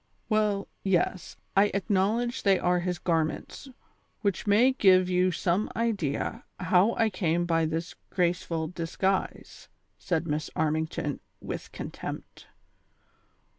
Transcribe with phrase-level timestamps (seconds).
[0.29, 3.67] "Well, yes; I acknowledge they are his garments,
[4.21, 9.69] which may give you some idea how I came by this graceful(?) disguise,"
[9.99, 12.47] said Miss Armington, with contempt.